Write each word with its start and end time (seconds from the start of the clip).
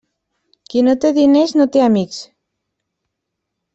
Qui 0.73 0.81
no 0.87 0.95
té 1.03 1.11
diners 1.17 1.53
no 1.61 1.67
té 1.77 1.85
amics. 1.91 2.23